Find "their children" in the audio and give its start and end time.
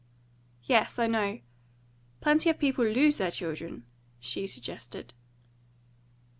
3.19-3.85